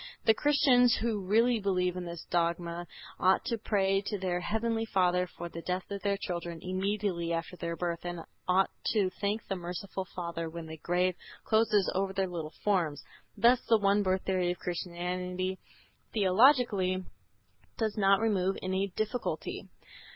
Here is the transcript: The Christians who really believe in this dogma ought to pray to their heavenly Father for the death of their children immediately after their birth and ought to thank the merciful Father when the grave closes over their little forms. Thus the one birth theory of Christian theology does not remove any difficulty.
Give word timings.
The 0.25 0.33
Christians 0.33 0.95
who 0.95 1.21
really 1.21 1.59
believe 1.59 1.95
in 1.95 2.05
this 2.05 2.25
dogma 2.31 2.87
ought 3.19 3.45
to 3.45 3.57
pray 3.59 4.01
to 4.07 4.17
their 4.17 4.39
heavenly 4.39 4.83
Father 4.83 5.27
for 5.27 5.47
the 5.47 5.61
death 5.61 5.91
of 5.91 6.01
their 6.01 6.17
children 6.17 6.57
immediately 6.59 7.31
after 7.31 7.55
their 7.55 7.75
birth 7.75 8.03
and 8.03 8.21
ought 8.47 8.71
to 8.93 9.11
thank 9.21 9.45
the 9.47 9.55
merciful 9.55 10.07
Father 10.15 10.49
when 10.49 10.65
the 10.65 10.77
grave 10.79 11.13
closes 11.43 11.87
over 11.93 12.13
their 12.13 12.25
little 12.25 12.55
forms. 12.63 13.03
Thus 13.37 13.59
the 13.69 13.77
one 13.77 14.01
birth 14.01 14.23
theory 14.23 14.49
of 14.49 14.57
Christian 14.57 15.37
theology 16.11 17.03
does 17.77 17.95
not 17.95 18.21
remove 18.21 18.57
any 18.63 18.87
difficulty. 18.95 19.69